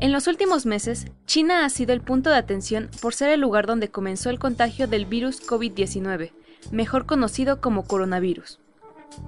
En 0.00 0.12
los 0.12 0.28
últimos 0.28 0.64
meses, 0.64 1.06
China 1.26 1.64
ha 1.64 1.70
sido 1.70 1.92
el 1.92 2.02
punto 2.02 2.30
de 2.30 2.36
atención 2.36 2.88
por 3.02 3.14
ser 3.14 3.30
el 3.30 3.40
lugar 3.40 3.66
donde 3.66 3.88
comenzó 3.88 4.30
el 4.30 4.38
contagio 4.38 4.86
del 4.86 5.06
virus 5.06 5.44
COVID-19, 5.44 6.30
mejor 6.70 7.04
conocido 7.04 7.60
como 7.60 7.82
coronavirus. 7.82 8.60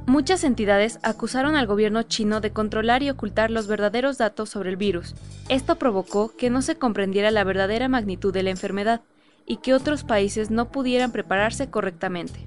Muchas 0.06 0.44
entidades 0.44 1.00
acusaron 1.02 1.56
al 1.56 1.66
gobierno 1.66 2.04
chino 2.04 2.40
de 2.40 2.52
controlar 2.52 3.02
y 3.02 3.10
ocultar 3.10 3.50
los 3.50 3.66
verdaderos 3.66 4.16
datos 4.16 4.50
sobre 4.50 4.70
el 4.70 4.76
virus. 4.76 5.16
Esto 5.48 5.74
provocó 5.74 6.36
que 6.36 6.50
no 6.50 6.62
se 6.62 6.76
comprendiera 6.76 7.32
la 7.32 7.42
verdadera 7.42 7.88
magnitud 7.88 8.32
de 8.32 8.44
la 8.44 8.50
enfermedad 8.50 9.00
y 9.46 9.56
que 9.56 9.74
otros 9.74 10.04
países 10.04 10.52
no 10.52 10.70
pudieran 10.70 11.10
prepararse 11.10 11.68
correctamente. 11.68 12.46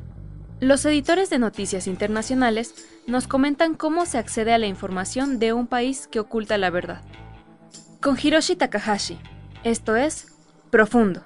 Los 0.61 0.85
editores 0.85 1.29
de 1.29 1.39
noticias 1.39 1.87
internacionales 1.87 2.73
nos 3.05 3.27
comentan 3.27 3.75
cómo 3.75 4.05
se 4.05 4.17
accede 4.17 4.53
a 4.53 4.57
la 4.59 4.67
información 4.67 5.39
de 5.39 5.51
un 5.51 5.67
país 5.67 6.07
que 6.07 6.21
oculta 6.21 6.57
la 6.57 6.69
verdad 6.69 7.01
con 8.03 8.17
Hiroshi 8.21 8.57
Takahashi. 8.57 9.17
Esto 9.63 9.95
es 9.95 10.27
Profundo. 10.69 11.25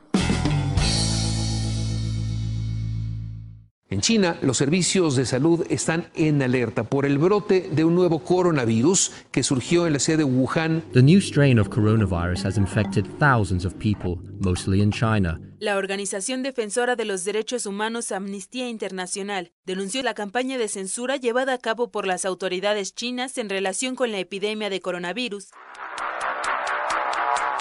En 3.89 4.01
China, 4.01 4.37
los 4.41 4.57
servicios 4.57 5.15
de 5.15 5.25
salud 5.25 5.65
están 5.69 6.09
en 6.13 6.41
alerta 6.41 6.83
por 6.83 7.05
el 7.05 7.17
brote 7.17 7.69
de 7.71 7.83
un 7.83 7.95
nuevo 7.95 8.19
coronavirus 8.19 9.11
que 9.31 9.43
surgió 9.43 9.87
en 9.87 9.93
la 9.93 9.99
sede 9.99 10.17
de 10.17 10.23
Wuhan. 10.25 10.83
The 10.91 11.01
new 11.01 11.19
strain 11.19 11.57
of 11.57 11.69
coronavirus 11.69 12.45
has 12.45 12.57
infected 12.57 13.05
thousands 13.17 13.65
of 13.65 13.73
people, 13.75 14.17
mostly 14.39 14.81
in 14.81 14.91
China. 14.91 15.39
La 15.59 15.77
organización 15.77 16.43
defensora 16.43 16.95
de 16.95 17.05
los 17.05 17.23
derechos 17.23 17.65
humanos 17.65 18.11
Amnistía 18.11 18.69
Internacional 18.69 19.51
denunció 19.65 20.03
la 20.03 20.13
campaña 20.13 20.59
de 20.59 20.67
censura 20.67 21.15
llevada 21.15 21.53
a 21.53 21.57
cabo 21.57 21.89
por 21.89 22.05
las 22.05 22.25
autoridades 22.25 22.93
chinas 22.93 23.39
en 23.39 23.49
relación 23.49 23.95
con 23.95 24.11
la 24.11 24.19
epidemia 24.19 24.69
de 24.69 24.81
coronavirus. 24.81 25.47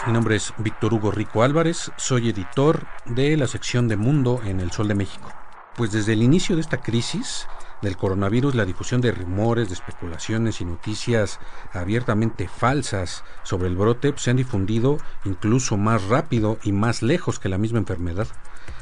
Mi 0.05 0.13
nombre 0.13 0.37
es 0.37 0.53
Víctor 0.59 0.95
Hugo 0.95 1.11
Rico 1.11 1.43
Álvarez, 1.43 1.91
soy 1.97 2.29
editor 2.29 2.87
de 3.07 3.37
la 3.37 3.49
sección 3.49 3.89
de 3.89 3.97
Mundo 3.97 4.41
en 4.45 4.61
El 4.61 4.71
Sol 4.71 4.87
de 4.87 4.95
México. 4.95 5.33
Pues 5.75 5.91
desde 5.91 6.13
el 6.13 6.23
inicio 6.23 6.55
de 6.55 6.61
esta 6.61 6.81
crisis 6.81 7.49
del 7.83 7.97
coronavirus, 7.97 8.55
la 8.55 8.65
difusión 8.65 9.01
de 9.01 9.11
rumores, 9.11 9.69
de 9.69 9.75
especulaciones 9.75 10.61
y 10.61 10.65
noticias 10.65 11.41
abiertamente 11.73 12.47
falsas 12.47 13.25
sobre 13.43 13.67
el 13.69 13.77
brote 13.77 14.13
pues, 14.13 14.23
se 14.23 14.31
han 14.31 14.37
difundido 14.37 14.99
incluso 15.25 15.77
más 15.77 16.05
rápido 16.05 16.59
y 16.63 16.71
más 16.71 17.03
lejos 17.03 17.41
que 17.41 17.49
la 17.49 17.59
misma 17.59 17.79
enfermedad. 17.79 18.29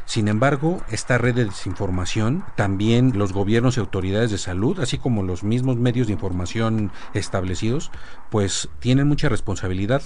Sin 0.04 0.28
embargo, 0.28 0.82
esta 0.90 1.16
red 1.16 1.34
de 1.34 1.46
desinformación, 1.46 2.44
también 2.56 3.16
los 3.16 3.32
gobiernos 3.32 3.76
y 3.76 3.80
autoridades 3.80 4.30
de 4.30 4.38
salud, 4.38 4.78
así 4.80 4.98
como 4.98 5.22
los 5.22 5.42
mismos 5.42 5.76
medios 5.76 6.08
de 6.08 6.12
información 6.12 6.92
establecidos, 7.14 7.90
pues 8.30 8.68
tienen 8.80 9.08
mucha 9.08 9.30
responsabilidad 9.30 10.02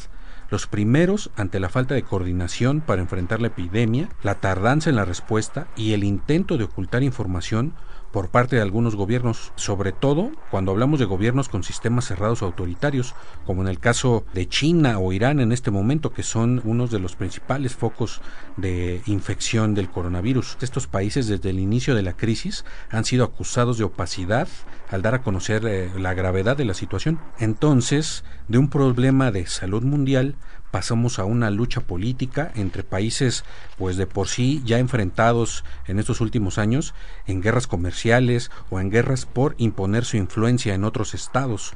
los 0.51 0.67
primeros 0.67 1.31
ante 1.37 1.61
la 1.61 1.69
falta 1.69 1.95
de 1.95 2.03
coordinación 2.03 2.81
para 2.81 3.03
enfrentar 3.03 3.41
la 3.41 3.49
epidemia, 3.49 4.09
la 4.23 4.37
tardanza 4.37 4.91
en 4.91 4.97
la 4.97 5.05
respuesta 5.05 5.69
y 5.77 5.93
el 5.93 6.05
intento 6.05 6.57
de 6.57 6.65
ocultar 6.65 7.03
información 7.03 7.75
por 8.13 8.31
parte 8.31 8.57
de 8.57 8.63
algunos 8.63 8.97
gobiernos, 8.97 9.53
sobre 9.57 9.93
todo 9.93 10.31
cuando 10.51 10.73
hablamos 10.73 10.99
de 10.99 11.05
gobiernos 11.05 11.49
con 11.49 11.63
sistemas 11.63 12.07
cerrados 12.07 12.43
autoritarios, 12.43 13.15
como 13.47 13.63
en 13.63 13.69
el 13.69 13.79
caso 13.79 14.25
de 14.35 14.49
China 14.49 14.99
o 14.99 15.13
Irán 15.13 15.41
en 15.41 15.53
este 15.53 15.71
momento, 15.71 16.13
que 16.13 16.23
son 16.23 16.61
unos 16.65 16.91
de 16.91 17.01
los 17.01 17.17
principales 17.17 17.75
focos 17.75 18.21
de 18.57 19.03
infección 19.07 19.75
del 19.75 19.91
coronavirus. 19.91 20.57
Estos 20.61 20.87
países 20.87 21.29
desde 21.29 21.51
el 21.51 21.59
inicio 21.59 21.95
de 21.95 22.03
la 22.03 22.15
crisis 22.15 22.65
han 22.91 23.05
sido 23.05 23.25
acusados 23.25 23.79
de 23.79 23.85
opacidad 23.85 24.49
al 24.91 25.03
dar 25.03 25.15
a 25.15 25.23
conocer 25.23 25.67
eh, 25.67 25.91
la 25.99 26.15
gravedad 26.15 26.57
de 26.57 26.65
la 26.65 26.75
situación. 26.75 27.19
Entonces, 27.39 28.25
de 28.49 28.59
un 28.59 28.71
problema 28.71 29.31
de 29.31 29.47
salud 29.47 29.83
mundial 29.83 30.35
pasamos 30.71 31.19
a 31.19 31.25
una 31.25 31.51
lucha 31.51 31.81
política 31.81 32.53
entre 32.55 32.83
países 32.83 33.45
pues 33.77 33.97
de 33.97 34.07
por 34.07 34.29
sí 34.29 34.63
ya 34.65 34.79
enfrentados 34.79 35.65
en 35.87 35.99
estos 35.99 36.21
últimos 36.21 36.59
años 36.59 36.95
en 37.27 37.41
guerras 37.41 37.67
comerciales 37.67 38.51
o 38.71 38.81
en 38.81 38.91
guerras 38.91 39.27
por 39.27 39.55
imponer 39.59 40.05
su 40.05 40.17
influencia 40.17 40.75
en 40.75 40.85
otros 40.85 41.15
estados. 41.15 41.75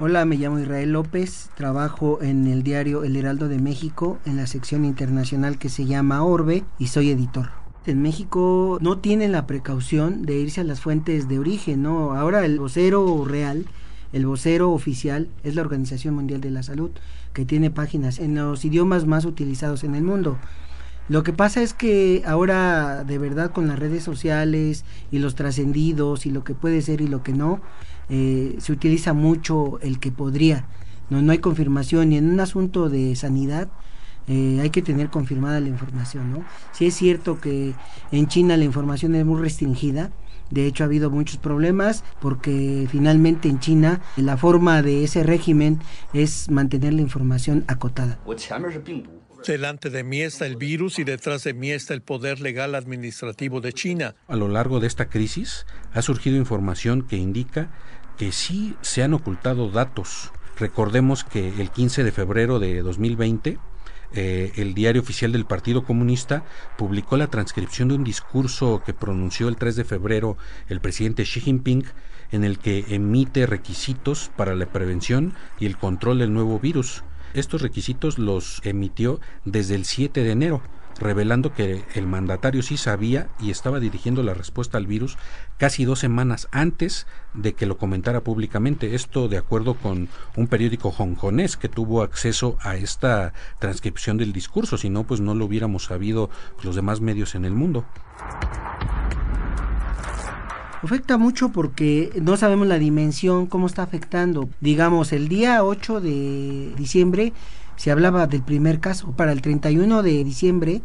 Hola, 0.00 0.24
me 0.24 0.36
llamo 0.36 0.60
Israel 0.60 0.92
López, 0.92 1.50
trabajo 1.56 2.20
en 2.22 2.46
el 2.46 2.62
diario 2.62 3.02
El 3.02 3.16
Heraldo 3.16 3.48
de 3.48 3.58
México 3.58 4.20
en 4.26 4.36
la 4.36 4.46
sección 4.46 4.84
internacional 4.84 5.58
que 5.58 5.68
se 5.68 5.86
llama 5.86 6.22
Orbe 6.22 6.62
y 6.78 6.86
soy 6.86 7.10
editor. 7.10 7.50
En 7.84 8.00
México 8.00 8.78
no 8.80 8.98
tienen 8.98 9.32
la 9.32 9.46
precaución 9.48 10.22
de 10.22 10.38
irse 10.38 10.60
a 10.60 10.64
las 10.64 10.80
fuentes 10.80 11.26
de 11.26 11.40
origen, 11.40 11.82
¿no? 11.82 12.14
Ahora 12.14 12.44
el 12.44 12.60
vocero 12.60 13.24
real 13.24 13.66
el 14.12 14.26
vocero 14.26 14.72
oficial 14.72 15.28
es 15.44 15.54
la 15.54 15.62
Organización 15.62 16.14
Mundial 16.14 16.40
de 16.40 16.50
la 16.50 16.62
Salud, 16.62 16.90
que 17.32 17.44
tiene 17.44 17.70
páginas 17.70 18.18
en 18.18 18.34
los 18.34 18.64
idiomas 18.64 19.06
más 19.06 19.24
utilizados 19.24 19.84
en 19.84 19.94
el 19.94 20.02
mundo. 20.02 20.38
Lo 21.08 21.22
que 21.22 21.32
pasa 21.32 21.62
es 21.62 21.72
que 21.72 22.22
ahora 22.26 23.02
de 23.04 23.18
verdad 23.18 23.50
con 23.52 23.66
las 23.66 23.78
redes 23.78 24.02
sociales 24.02 24.84
y 25.10 25.18
los 25.18 25.34
trascendidos 25.34 26.26
y 26.26 26.30
lo 26.30 26.44
que 26.44 26.54
puede 26.54 26.82
ser 26.82 27.00
y 27.00 27.08
lo 27.08 27.22
que 27.22 27.32
no, 27.32 27.60
eh, 28.10 28.56
se 28.58 28.72
utiliza 28.72 29.14
mucho 29.14 29.78
el 29.80 30.00
que 30.00 30.10
podría. 30.10 30.66
No, 31.08 31.22
no 31.22 31.32
hay 31.32 31.38
confirmación 31.38 32.12
y 32.12 32.18
en 32.18 32.30
un 32.30 32.40
asunto 32.40 32.90
de 32.90 33.16
sanidad 33.16 33.68
eh, 34.28 34.58
hay 34.60 34.68
que 34.68 34.82
tener 34.82 35.08
confirmada 35.08 35.60
la 35.60 35.68
información. 35.68 36.30
¿no? 36.30 36.44
Si 36.72 36.86
es 36.86 36.94
cierto 36.94 37.40
que 37.40 37.74
en 38.12 38.28
China 38.28 38.56
la 38.58 38.64
información 38.64 39.14
es 39.14 39.24
muy 39.24 39.40
restringida, 39.40 40.10
de 40.50 40.66
hecho, 40.66 40.84
ha 40.84 40.86
habido 40.86 41.10
muchos 41.10 41.36
problemas 41.36 42.04
porque 42.20 42.86
finalmente 42.90 43.48
en 43.48 43.60
China 43.60 44.00
la 44.16 44.36
forma 44.36 44.82
de 44.82 45.04
ese 45.04 45.22
régimen 45.22 45.80
es 46.12 46.50
mantener 46.50 46.94
la 46.94 47.02
información 47.02 47.64
acotada. 47.68 48.18
Delante 49.46 49.90
de 49.90 50.02
mí 50.02 50.20
está 50.20 50.46
el 50.46 50.56
virus 50.56 50.98
y 50.98 51.04
detrás 51.04 51.44
de 51.44 51.54
mí 51.54 51.70
está 51.70 51.94
el 51.94 52.02
poder 52.02 52.40
legal 52.40 52.74
administrativo 52.74 53.60
de 53.60 53.72
China. 53.72 54.16
A 54.26 54.36
lo 54.36 54.48
largo 54.48 54.80
de 54.80 54.86
esta 54.86 55.08
crisis 55.08 55.64
ha 55.92 56.02
surgido 56.02 56.36
información 56.36 57.02
que 57.02 57.16
indica 57.16 57.70
que 58.16 58.32
sí 58.32 58.74
se 58.80 59.02
han 59.02 59.14
ocultado 59.14 59.70
datos. 59.70 60.32
Recordemos 60.58 61.22
que 61.22 61.48
el 61.60 61.70
15 61.70 62.02
de 62.02 62.10
febrero 62.10 62.58
de 62.58 62.82
2020 62.82 63.58
eh, 64.14 64.52
el 64.56 64.74
diario 64.74 65.02
oficial 65.02 65.32
del 65.32 65.44
Partido 65.44 65.84
Comunista 65.84 66.44
publicó 66.76 67.16
la 67.16 67.26
transcripción 67.26 67.88
de 67.88 67.94
un 67.94 68.04
discurso 68.04 68.82
que 68.84 68.94
pronunció 68.94 69.48
el 69.48 69.56
3 69.56 69.76
de 69.76 69.84
febrero 69.84 70.36
el 70.68 70.80
presidente 70.80 71.24
Xi 71.24 71.40
Jinping 71.40 71.84
en 72.30 72.44
el 72.44 72.58
que 72.58 72.84
emite 72.88 73.46
requisitos 73.46 74.30
para 74.36 74.54
la 74.54 74.66
prevención 74.66 75.34
y 75.58 75.66
el 75.66 75.76
control 75.76 76.18
del 76.18 76.32
nuevo 76.32 76.58
virus. 76.58 77.02
Estos 77.34 77.62
requisitos 77.62 78.18
los 78.18 78.60
emitió 78.64 79.20
desde 79.44 79.74
el 79.74 79.84
7 79.84 80.22
de 80.22 80.30
enero 80.30 80.62
revelando 80.98 81.52
que 81.52 81.84
el 81.94 82.06
mandatario 82.06 82.62
sí 82.62 82.76
sabía 82.76 83.28
y 83.38 83.50
estaba 83.50 83.80
dirigiendo 83.80 84.22
la 84.22 84.34
respuesta 84.34 84.78
al 84.78 84.86
virus 84.86 85.16
casi 85.56 85.84
dos 85.84 86.00
semanas 86.00 86.48
antes 86.50 87.06
de 87.34 87.54
que 87.54 87.66
lo 87.66 87.78
comentara 87.78 88.22
públicamente. 88.22 88.94
Esto 88.94 89.28
de 89.28 89.38
acuerdo 89.38 89.74
con 89.74 90.08
un 90.36 90.46
periódico 90.46 90.90
hongkonés 90.90 91.56
que 91.56 91.68
tuvo 91.68 92.02
acceso 92.02 92.58
a 92.60 92.76
esta 92.76 93.32
transcripción 93.58 94.16
del 94.16 94.32
discurso, 94.32 94.76
si 94.76 94.90
no, 94.90 95.04
pues 95.04 95.20
no 95.20 95.34
lo 95.34 95.44
hubiéramos 95.44 95.84
sabido 95.84 96.30
los 96.62 96.74
demás 96.76 97.00
medios 97.00 97.34
en 97.34 97.44
el 97.44 97.52
mundo. 97.52 97.84
Afecta 100.82 101.18
mucho 101.18 101.48
porque 101.48 102.12
no 102.22 102.36
sabemos 102.36 102.68
la 102.68 102.78
dimensión, 102.78 103.46
cómo 103.46 103.66
está 103.66 103.82
afectando. 103.82 104.48
Digamos, 104.60 105.12
el 105.12 105.28
día 105.28 105.64
8 105.64 106.00
de 106.00 106.72
diciembre 106.76 107.32
se 107.78 107.90
hablaba 107.90 108.26
del 108.26 108.42
primer 108.42 108.80
caso. 108.80 109.12
Para 109.12 109.32
el 109.32 109.40
31 109.40 110.02
de 110.02 110.24
diciembre 110.24 110.82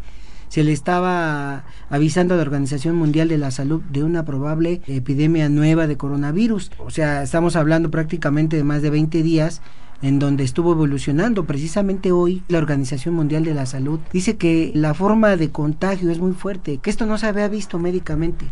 se 0.48 0.64
le 0.64 0.72
estaba 0.72 1.66
avisando 1.90 2.36
a 2.36 2.38
la 2.38 2.44
Organización 2.44 2.96
Mundial 2.96 3.28
de 3.28 3.40
la 3.40 3.50
Salud 3.50 3.82
de 3.90 4.04
una 4.04 4.24
probable 4.24 4.82
epidemia 4.86 5.50
nueva 5.50 5.88
de 5.88 5.98
coronavirus. 5.98 6.72
O 6.78 6.92
sea, 6.92 7.24
estamos 7.24 7.56
hablando 7.56 7.90
prácticamente 7.90 8.56
de 8.56 8.64
más 8.64 8.84
de 8.84 8.92
20 8.92 9.24
días 9.24 9.62
en 10.04 10.20
donde 10.20 10.44
estuvo 10.44 10.74
evolucionando. 10.74 11.46
Precisamente 11.46 12.12
hoy 12.12 12.44
la 12.50 12.60
Organización 12.60 13.16
Mundial 13.16 13.44
de 13.44 13.56
la 13.56 13.66
Salud 13.66 14.00
dice 14.12 14.38
que 14.38 14.72
la 14.76 14.94
forma 14.94 15.36
de 15.36 15.50
contagio 15.50 16.12
es 16.12 16.20
muy 16.20 16.34
fuerte, 16.34 16.78
que 16.78 16.92
esto 16.92 17.08
no 17.08 17.18
se 17.18 17.26
había 17.26 17.48
visto 17.48 17.80
médicamente, 17.80 18.46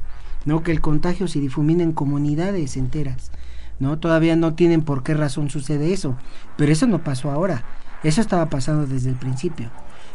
¿no? 0.46 0.64
que 0.64 0.72
el 0.72 0.82
contagio 0.82 1.28
se 1.28 1.40
difumina 1.40 1.84
en 1.84 1.92
comunidades 1.92 2.78
enteras. 2.78 3.32
¿no? 3.80 4.00
Todavía 4.00 4.36
no 4.36 4.56
tienen 4.56 4.82
por 4.82 5.04
qué 5.04 5.14
razón 5.14 5.52
sucede 5.52 5.94
eso, 5.94 6.16
pero 6.58 6.72
eso 6.72 6.88
no 6.88 7.04
pasó 7.04 7.30
ahora, 7.30 7.64
eso 8.04 8.22
estaba 8.22 8.50
pasando 8.50 8.88
desde 8.88 9.10
el 9.10 9.16
principio. 9.16 9.70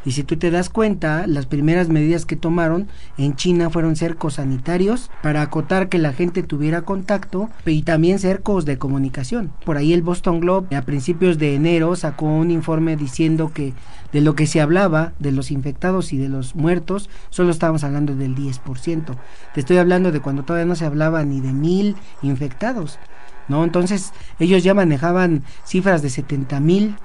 Y 0.07 0.13
si 0.13 0.23
tú 0.23 0.37
te 0.37 0.53
das 0.53 0.71
cuenta, 0.71 1.27
las 1.27 1.47
primeras 1.47 1.89
medidas 1.89 2.27
que 2.27 2.37
tomaron 2.37 2.87
en 3.19 3.35
China 3.35 3.71
fueron 3.71 3.97
cercos 3.97 4.35
sanitarios 4.35 5.11
para 5.21 5.43
acotar 5.43 5.89
que 5.89 5.99
la 5.99 6.13
gente 6.13 6.45
tuviera 6.45 6.83
contacto 6.83 7.51
y 7.67 7.83
también 7.83 8.21
cercos 8.21 8.65
de 8.65 8.79
comunicación. 8.79 9.51
Por 9.65 9.77
ahí 9.77 9.93
el 9.93 10.03
Boston 10.03 10.39
Globe 10.39 10.77
a 10.77 10.83
principios 10.83 11.39
de 11.39 11.57
enero 11.57 11.97
sacó 11.97 12.27
un 12.27 12.53
informe 12.53 12.97
diciendo 12.97 13.51
que 13.53 13.75
de 14.13 14.21
lo 14.21 14.37
que 14.37 14.47
se 14.47 14.61
hablaba 14.61 15.13
de 15.19 15.33
los 15.33 15.51
infectados 15.51 16.13
y 16.13 16.19
de 16.19 16.29
los 16.29 16.55
muertos, 16.55 17.11
solo 17.31 17.51
estábamos 17.51 17.83
hablando 17.83 18.15
del 18.15 18.37
10%. 18.37 19.17
Te 19.55 19.61
estoy 19.61 19.79
hablando 19.79 20.13
de 20.13 20.21
cuando 20.21 20.45
todavía 20.45 20.67
no 20.67 20.77
se 20.77 20.85
hablaba 20.85 21.25
ni 21.25 21.41
de 21.41 21.53
mil 21.53 21.97
infectados. 22.23 23.01
¿no? 23.49 23.65
Entonces 23.65 24.13
ellos 24.39 24.63
ya 24.63 24.73
manejaban 24.73 25.43
cifras 25.65 26.01
de 26.03 26.11
70 26.11 26.61
mil 26.61 26.97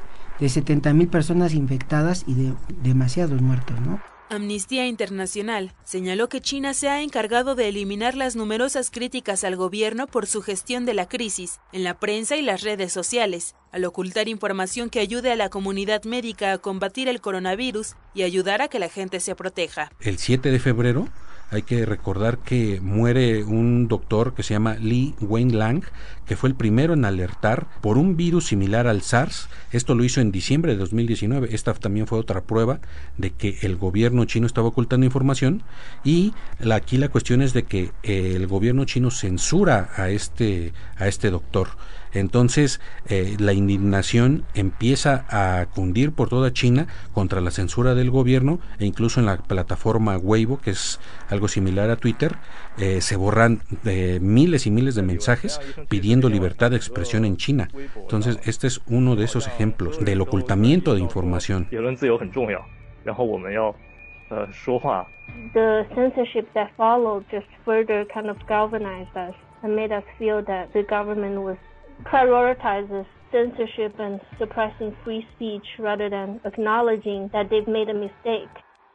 de 0.41 0.49
70 0.49 0.93
mil 0.93 1.07
personas 1.07 1.53
infectadas 1.53 2.25
y 2.27 2.33
de 2.33 2.53
demasiados 2.83 3.41
muertos, 3.41 3.79
¿no? 3.79 4.01
Amnistía 4.31 4.87
Internacional 4.87 5.73
señaló 5.83 6.29
que 6.29 6.39
China 6.39 6.73
se 6.73 6.87
ha 6.87 7.01
encargado 7.01 7.53
de 7.53 7.67
eliminar 7.67 8.15
las 8.15 8.37
numerosas 8.37 8.89
críticas 8.89 9.43
al 9.43 9.57
gobierno 9.57 10.07
por 10.07 10.25
su 10.25 10.41
gestión 10.41 10.85
de 10.85 10.93
la 10.93 11.07
crisis 11.09 11.59
en 11.73 11.83
la 11.83 11.99
prensa 11.99 12.37
y 12.37 12.41
las 12.41 12.61
redes 12.61 12.93
sociales, 12.93 13.55
al 13.73 13.83
ocultar 13.83 14.29
información 14.29 14.89
que 14.89 15.01
ayude 15.01 15.33
a 15.33 15.35
la 15.35 15.49
comunidad 15.49 16.05
médica 16.05 16.53
a 16.53 16.57
combatir 16.59 17.09
el 17.09 17.19
coronavirus 17.19 17.95
y 18.13 18.23
ayudar 18.23 18.61
a 18.61 18.69
que 18.69 18.79
la 18.79 18.87
gente 18.87 19.19
se 19.19 19.35
proteja. 19.35 19.91
El 19.99 20.17
7 20.17 20.49
de 20.49 20.59
febrero 20.59 21.09
hay 21.51 21.63
que 21.63 21.85
recordar 21.85 22.37
que 22.39 22.79
muere 22.81 23.43
un 23.43 23.89
doctor 23.89 24.33
que 24.33 24.41
se 24.41 24.53
llama 24.53 24.75
Li 24.75 25.13
Wenlang, 25.19 25.83
que 26.25 26.37
fue 26.37 26.47
el 26.47 26.55
primero 26.55 26.93
en 26.93 27.03
alertar 27.03 27.67
por 27.81 27.97
un 27.97 28.15
virus 28.15 28.47
similar 28.47 28.87
al 28.87 29.01
SARS. 29.01 29.49
Esto 29.71 29.93
lo 29.93 30.05
hizo 30.05 30.21
en 30.21 30.31
diciembre 30.31 30.71
de 30.71 30.77
2019. 30.77 31.53
Esta 31.53 31.73
también 31.73 32.07
fue 32.07 32.19
otra 32.19 32.41
prueba 32.41 32.79
de 33.17 33.31
que 33.31 33.57
el 33.63 33.75
gobierno 33.75 34.23
chino 34.23 34.47
estaba 34.47 34.69
ocultando 34.69 35.05
información 35.05 35.61
y 36.05 36.33
aquí 36.71 36.97
la 36.97 37.09
cuestión 37.09 37.41
es 37.41 37.51
de 37.51 37.63
que 37.63 37.91
el 38.03 38.47
gobierno 38.47 38.85
chino 38.85 39.11
censura 39.11 39.89
a 39.97 40.09
este 40.09 40.71
a 40.97 41.07
este 41.07 41.31
doctor. 41.31 41.67
Entonces, 42.13 42.81
eh, 43.07 43.35
la 43.39 43.53
indignación 43.53 44.43
empieza 44.53 45.25
a 45.29 45.65
cundir 45.67 46.13
por 46.13 46.29
toda 46.29 46.51
China 46.53 46.87
contra 47.13 47.41
la 47.41 47.51
censura 47.51 47.95
del 47.95 48.11
gobierno 48.11 48.59
e 48.79 48.85
incluso 48.85 49.19
en 49.19 49.25
la 49.25 49.37
plataforma 49.37 50.17
Weibo, 50.17 50.59
que 50.59 50.71
es 50.71 50.99
algo 51.29 51.47
similar 51.47 51.89
a 51.89 51.95
Twitter, 51.95 52.35
eh, 52.77 53.01
se 53.01 53.15
borran 53.15 53.61
eh, 53.85 54.19
miles 54.21 54.67
y 54.67 54.71
miles 54.71 54.95
de 54.95 55.03
mensajes 55.03 55.59
pidiendo 55.89 56.29
libertad 56.29 56.71
de 56.71 56.77
expresión 56.77 57.25
en 57.25 57.37
China. 57.37 57.69
Entonces, 57.95 58.39
este 58.45 58.67
es 58.67 58.81
uno 58.87 59.15
de 59.15 59.25
esos 59.25 59.47
ejemplos 59.47 60.03
del 60.03 60.21
ocultamiento 60.21 60.93
de 60.93 61.01
información. 61.01 61.67
The 65.53 65.85
censorship 65.93 66.47
that 66.53 66.71
followed 66.77 67.25
just 67.29 67.47
further 67.65 68.05
kind 68.13 68.29
of 68.29 68.37
galvanized 68.47 69.15
us 69.15 69.35
and 69.61 69.75
made 69.75 69.91
us 69.91 70.03
feel 70.17 70.41
that 70.45 70.71
the 70.73 70.83
government 70.83 71.41
was 71.41 71.57
prioritizes 72.03 73.05
censorship 73.31 73.99
and 73.99 74.19
suppressing 74.37 74.95
free 75.03 75.25
speech 75.35 75.65
rather 75.79 76.09
than 76.09 76.39
acknowledging 76.45 77.29
that 77.33 77.49
they've 77.49 77.67
made 77.67 77.89
a 77.89 77.93
mistake. 77.93 78.49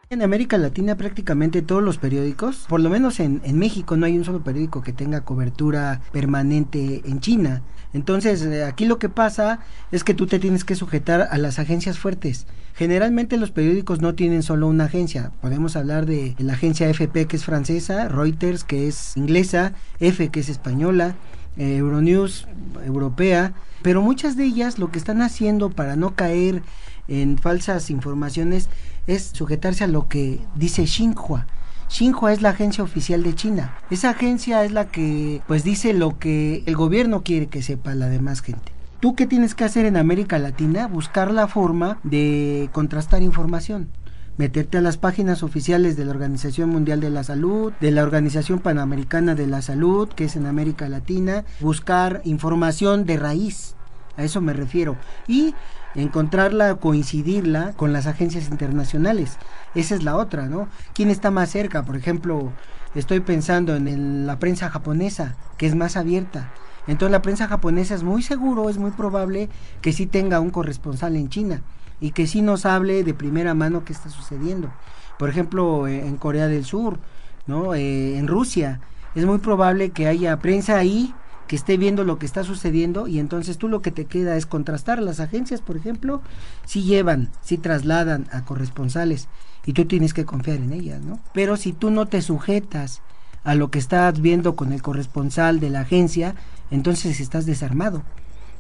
En 0.08 0.23
América 0.23 0.56
Latina 0.56 0.97
prácticamente 0.97 1.62
todos 1.62 1.82
los 1.82 1.99
periódicos, 1.99 2.67
por 2.69 2.79
lo 2.79 2.88
menos 2.91 3.19
en, 3.19 3.41
en, 3.44 3.58
México 3.58 3.97
no 3.97 4.06
hay 4.06 4.17
un 4.17 4.25
solo 4.25 4.44
periódico 4.44 4.81
que 4.81 4.93
tenga 4.93 5.25
cobertura 5.25 6.00
permanente 6.12 7.03
en 7.05 7.19
China. 7.19 7.62
Entonces 7.93 8.41
eh, 8.43 8.62
aquí 8.62 8.85
lo 8.85 9.00
que 9.00 9.08
pasa 9.08 9.58
es 9.91 10.05
que 10.05 10.14
tú 10.14 10.29
te 10.29 10.38
tienes 10.38 10.62
que 10.62 10.76
sujetar 10.76 11.26
a 11.29 11.38
las 11.38 11.58
agencias 11.58 11.99
fuertes. 11.99 12.47
Generalmente 12.76 13.37
los 13.37 13.50
periódicos 13.50 14.00
no 14.00 14.14
tienen 14.14 14.44
solo 14.44 14.69
una 14.69 14.85
agencia. 14.85 15.32
Podemos 15.41 15.75
hablar 15.75 16.06
de 16.06 16.37
la 16.38 16.53
agencia 16.53 16.88
FP 16.88 17.26
que 17.26 17.35
es 17.35 17.44
francesa, 17.44 18.06
Reuters 18.06 18.62
que 18.62 18.87
es 18.87 19.17
inglesa, 19.17 19.73
F 19.99 20.29
que 20.29 20.38
es 20.38 20.49
española, 20.49 21.17
Euronews 21.56 22.47
europea, 22.85 23.53
pero 23.82 24.03
muchas 24.03 24.37
de 24.37 24.44
ellas 24.44 24.79
lo 24.79 24.91
que 24.91 24.99
están 24.99 25.23
haciendo 25.23 25.70
para 25.70 25.97
no 25.97 26.14
caer 26.14 26.62
en 27.08 27.38
falsas 27.38 27.91
informaciones 27.91 28.69
es 29.06 29.31
sujetarse 29.32 29.85
a 29.85 29.88
lo 29.88 30.08
que 30.08 30.41
dice 30.55 30.87
Xinhua. 30.87 31.47
Xinhua 31.88 32.32
es 32.32 32.43
la 32.43 32.50
agencia 32.50 32.82
oficial 32.82 33.23
de 33.23 33.35
China. 33.35 33.79
Esa 33.91 34.11
agencia 34.11 34.64
es 34.64 34.73
la 34.73 34.88
que 34.88 35.41
pues 35.47 35.62
dice 35.62 35.93
lo 35.93 36.19
que 36.19 36.64
el 36.67 36.75
gobierno 36.75 37.23
quiere 37.23 37.47
que 37.47 37.62
sepa 37.62 37.94
la 37.94 38.08
demás 38.08 38.41
gente. 38.41 38.73
¿Tú 38.99 39.14
qué 39.14 39.26
tienes 39.26 39.55
que 39.55 39.64
hacer 39.64 39.85
en 39.85 39.97
América 39.97 40.38
Latina? 40.38 40.88
Buscar 40.88 41.31
la 41.31 41.47
forma 41.47 41.99
de 42.03 42.69
contrastar 42.73 43.23
información 43.23 43.88
meterte 44.36 44.78
a 44.78 44.82
las 44.82 44.98
páginas 44.98 45.42
oficiales 45.42 45.96
de 45.96 46.04
la 46.04 46.10
Organización 46.10 46.68
Mundial 46.68 47.00
de 47.00 47.10
la 47.10 47.24
Salud, 47.24 47.72
de 47.80 47.90
la 47.90 48.02
Organización 48.02 48.58
Panamericana 48.58 49.34
de 49.34 49.46
la 49.46 49.62
Salud, 49.62 50.08
que 50.08 50.24
es 50.24 50.36
en 50.36 50.46
América 50.46 50.88
Latina, 50.88 51.44
buscar 51.60 52.20
información 52.24 53.06
de 53.06 53.16
raíz, 53.16 53.76
a 54.16 54.24
eso 54.24 54.40
me 54.40 54.52
refiero, 54.52 54.96
y 55.26 55.54
encontrarla, 55.94 56.74
coincidirla 56.74 57.72
con 57.72 57.92
las 57.92 58.06
agencias 58.06 58.48
internacionales. 58.50 59.38
Esa 59.74 59.94
es 59.94 60.02
la 60.02 60.16
otra, 60.16 60.46
¿no? 60.46 60.68
¿Quién 60.92 61.10
está 61.10 61.30
más 61.30 61.50
cerca? 61.50 61.84
Por 61.84 61.96
ejemplo, 61.96 62.52
estoy 62.94 63.20
pensando 63.20 63.74
en 63.74 64.26
la 64.26 64.38
prensa 64.38 64.68
japonesa, 64.68 65.36
que 65.56 65.66
es 65.66 65.74
más 65.74 65.96
abierta. 65.96 66.52
Entonces 66.86 67.12
la 67.12 67.22
prensa 67.22 67.48
japonesa 67.48 67.94
es 67.94 68.02
muy 68.02 68.22
seguro, 68.22 68.68
es 68.68 68.76
muy 68.76 68.90
probable 68.90 69.48
que 69.80 69.92
sí 69.92 70.06
tenga 70.06 70.40
un 70.40 70.50
corresponsal 70.50 71.16
en 71.16 71.30
China 71.30 71.62
y 72.00 72.10
que 72.10 72.26
sí 72.26 72.43
nos 72.43 72.66
hable 72.66 73.04
de 73.04 73.14
primera 73.14 73.54
mano 73.54 73.84
qué 73.84 73.93
está 73.93 74.10
sucediendo. 74.10 74.70
Por 75.19 75.28
ejemplo, 75.28 75.87
eh, 75.87 76.06
en 76.06 76.16
Corea 76.16 76.48
del 76.48 76.64
Sur, 76.64 76.98
¿no? 77.46 77.75
Eh, 77.75 78.19
en 78.19 78.26
Rusia, 78.26 78.81
es 79.14 79.25
muy 79.25 79.38
probable 79.38 79.90
que 79.90 80.06
haya 80.06 80.38
prensa 80.38 80.76
ahí 80.76 81.14
que 81.46 81.56
esté 81.56 81.76
viendo 81.76 82.04
lo 82.04 82.19
que 82.19 82.26
está 82.26 82.44
sucediendo 82.44 83.06
y 83.06 83.19
entonces 83.19 83.56
tú 83.56 83.69
lo 83.69 83.81
que 83.81 83.93
te 83.93 84.06
queda 84.06 84.37
es 84.37 84.46
contrastar. 84.46 85.00
Las 85.00 85.20
agencias, 85.20 85.60
por 85.60 85.76
ejemplo, 85.76 86.22
si 86.64 86.82
llevan, 86.82 87.31
si 87.40 87.56
trasladan 87.56 88.26
a 88.32 88.44
corresponsales 88.44 89.28
y 89.64 89.72
tú 89.72 89.84
tienes 89.84 90.12
que 90.12 90.25
confiar 90.25 90.58
en 90.58 90.72
ellas, 90.72 91.00
¿no? 91.02 91.20
Pero 91.32 91.56
si 91.56 91.72
tú 91.72 91.90
no 91.90 92.06
te 92.06 92.20
sujetas 92.20 93.02
a 93.44 93.54
lo 93.54 93.70
que 93.70 93.78
estás 93.78 94.20
viendo 94.20 94.56
con 94.56 94.72
el 94.72 94.82
corresponsal 94.82 95.60
de 95.60 95.70
la 95.70 95.81
agencia, 95.81 96.34
entonces 96.70 97.20
estás 97.20 97.46
desarmado. 97.46 98.03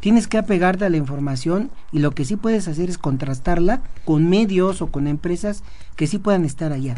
Tienes 0.00 0.28
que 0.28 0.38
apegarte 0.38 0.84
a 0.84 0.90
la 0.90 0.96
información 0.96 1.70
y 1.92 1.98
lo 1.98 2.12
que 2.12 2.24
sí 2.24 2.36
puedes 2.36 2.68
hacer 2.68 2.88
es 2.88 2.98
contrastarla 2.98 3.82
con 4.04 4.28
medios 4.28 4.82
o 4.82 4.88
con 4.88 5.06
empresas 5.06 5.62
que 5.96 6.06
sí 6.06 6.18
puedan 6.18 6.44
estar 6.44 6.72
allá. 6.72 6.94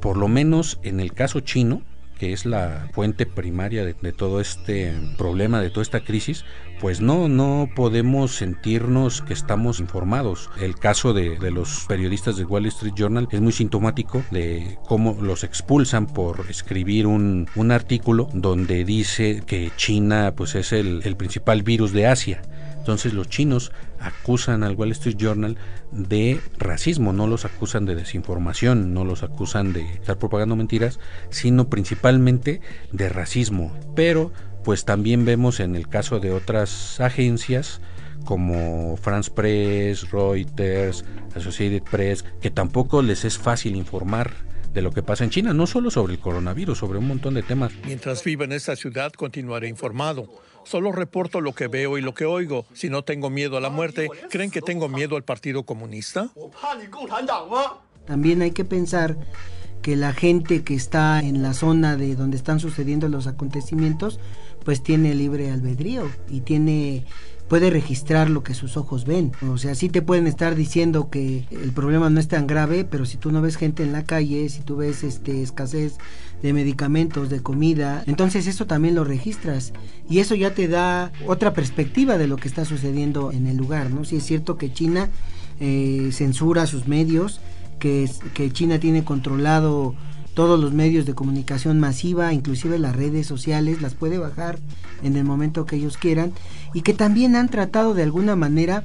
Por 0.00 0.16
lo 0.16 0.28
menos 0.28 0.78
en 0.82 1.00
el 1.00 1.12
caso 1.12 1.40
chino, 1.40 1.82
que 2.18 2.32
es 2.32 2.46
la 2.46 2.88
fuente 2.92 3.26
primaria 3.26 3.84
de, 3.84 3.94
todo 4.12 4.40
este 4.40 4.94
problema, 5.16 5.60
de 5.60 5.70
toda 5.70 5.82
esta 5.82 6.00
crisis, 6.00 6.44
pues 6.80 7.00
no, 7.00 7.28
no 7.28 7.68
podemos 7.74 8.34
sentirnos 8.34 9.22
que 9.22 9.32
estamos 9.32 9.80
informados. 9.80 10.50
El 10.60 10.76
caso 10.76 11.12
de, 11.12 11.38
los 11.50 11.86
periodistas 11.86 12.36
de 12.36 12.44
Wall 12.44 12.66
Street 12.66 12.94
Journal 12.96 13.28
es 13.30 13.40
muy 13.40 13.52
sintomático 13.52 14.22
de 14.30 14.78
cómo 14.86 15.16
los 15.20 15.44
expulsan 15.44 16.06
por 16.06 16.46
escribir 16.48 17.06
un, 17.06 17.46
artículo 17.70 18.28
donde 18.32 18.84
dice 18.84 19.42
que 19.44 19.70
China 19.76 20.32
pues 20.36 20.54
es 20.54 20.72
el 20.72 21.16
principal 21.16 21.62
virus 21.62 21.92
de 21.92 22.06
Asia. 22.06 22.42
Entonces 22.86 23.14
los 23.14 23.28
chinos 23.28 23.72
acusan 23.98 24.62
al 24.62 24.76
Wall 24.76 24.92
Street 24.92 25.16
Journal 25.16 25.56
de 25.90 26.40
racismo, 26.56 27.12
no 27.12 27.26
los 27.26 27.44
acusan 27.44 27.84
de 27.84 27.96
desinformación, 27.96 28.94
no 28.94 29.04
los 29.04 29.24
acusan 29.24 29.72
de 29.72 29.80
estar 29.94 30.20
propagando 30.20 30.54
mentiras, 30.54 31.00
sino 31.28 31.68
principalmente 31.68 32.60
de 32.92 33.08
racismo. 33.08 33.76
Pero 33.96 34.30
pues 34.62 34.84
también 34.84 35.24
vemos 35.24 35.58
en 35.58 35.74
el 35.74 35.88
caso 35.88 36.20
de 36.20 36.30
otras 36.30 37.00
agencias 37.00 37.80
como 38.24 38.96
France 38.96 39.32
Press, 39.34 40.08
Reuters, 40.12 41.04
Associated 41.34 41.82
Press, 41.90 42.24
que 42.40 42.52
tampoco 42.52 43.02
les 43.02 43.24
es 43.24 43.36
fácil 43.36 43.74
informar 43.74 44.30
de 44.72 44.82
lo 44.82 44.92
que 44.92 45.02
pasa 45.02 45.24
en 45.24 45.30
China, 45.30 45.52
no 45.52 45.66
solo 45.66 45.90
sobre 45.90 46.12
el 46.12 46.20
coronavirus, 46.20 46.78
sobre 46.78 47.00
un 47.00 47.08
montón 47.08 47.34
de 47.34 47.42
temas. 47.42 47.72
Mientras 47.84 48.22
viva 48.22 48.44
en 48.44 48.52
esta 48.52 48.76
ciudad 48.76 49.10
continuaré 49.12 49.66
informado 49.66 50.28
Solo 50.66 50.90
reporto 50.90 51.40
lo 51.40 51.54
que 51.54 51.68
veo 51.68 51.96
y 51.96 52.02
lo 52.02 52.12
que 52.12 52.24
oigo. 52.24 52.66
Si 52.72 52.90
no 52.90 53.04
tengo 53.04 53.30
miedo 53.30 53.56
a 53.56 53.60
la 53.60 53.70
muerte, 53.70 54.08
¿creen 54.30 54.50
que 54.50 54.60
tengo 54.60 54.88
miedo 54.88 55.14
al 55.14 55.22
Partido 55.22 55.62
Comunista? 55.62 56.30
También 58.04 58.42
hay 58.42 58.50
que 58.50 58.64
pensar 58.64 59.16
que 59.80 59.94
la 59.94 60.12
gente 60.12 60.64
que 60.64 60.74
está 60.74 61.20
en 61.20 61.42
la 61.42 61.54
zona 61.54 61.96
de 61.96 62.16
donde 62.16 62.36
están 62.36 62.58
sucediendo 62.58 63.08
los 63.08 63.28
acontecimientos, 63.28 64.18
pues 64.64 64.82
tiene 64.82 65.14
libre 65.14 65.52
albedrío 65.52 66.10
y 66.28 66.40
tiene 66.40 67.06
puede 67.48 67.70
registrar 67.70 68.28
lo 68.28 68.42
que 68.42 68.54
sus 68.54 68.76
ojos 68.76 69.04
ven. 69.04 69.32
O 69.48 69.58
sea, 69.58 69.74
sí 69.74 69.88
te 69.88 70.02
pueden 70.02 70.26
estar 70.26 70.54
diciendo 70.54 71.10
que 71.10 71.46
el 71.50 71.72
problema 71.72 72.10
no 72.10 72.18
es 72.18 72.28
tan 72.28 72.46
grave, 72.46 72.84
pero 72.84 73.06
si 73.06 73.16
tú 73.16 73.30
no 73.30 73.40
ves 73.40 73.56
gente 73.56 73.82
en 73.82 73.92
la 73.92 74.04
calle, 74.04 74.48
si 74.48 74.62
tú 74.62 74.76
ves 74.76 75.04
este 75.04 75.42
escasez 75.42 75.98
de 76.46 76.52
medicamentos, 76.52 77.28
de 77.28 77.42
comida, 77.42 78.04
entonces 78.06 78.46
eso 78.46 78.66
también 78.66 78.94
lo 78.94 79.02
registras 79.02 79.72
y 80.08 80.20
eso 80.20 80.36
ya 80.36 80.54
te 80.54 80.68
da 80.68 81.10
otra 81.26 81.52
perspectiva 81.52 82.18
de 82.18 82.28
lo 82.28 82.36
que 82.36 82.46
está 82.46 82.64
sucediendo 82.64 83.32
en 83.32 83.48
el 83.48 83.56
lugar, 83.56 83.90
¿no? 83.90 84.04
Si 84.04 84.14
es 84.14 84.24
cierto 84.24 84.56
que 84.56 84.72
China 84.72 85.10
eh, 85.58 86.10
censura 86.12 86.66
sus 86.66 86.86
medios, 86.86 87.40
que, 87.80 88.08
que 88.32 88.52
China 88.52 88.78
tiene 88.78 89.02
controlado 89.02 89.96
todos 90.34 90.60
los 90.60 90.72
medios 90.72 91.04
de 91.04 91.14
comunicación 91.14 91.80
masiva, 91.80 92.32
inclusive 92.32 92.78
las 92.78 92.94
redes 92.94 93.26
sociales, 93.26 93.82
las 93.82 93.94
puede 93.94 94.18
bajar 94.18 94.60
en 95.02 95.16
el 95.16 95.24
momento 95.24 95.66
que 95.66 95.74
ellos 95.74 95.96
quieran 95.96 96.32
y 96.74 96.82
que 96.82 96.94
también 96.94 97.34
han 97.34 97.48
tratado 97.48 97.92
de 97.92 98.04
alguna 98.04 98.36
manera 98.36 98.84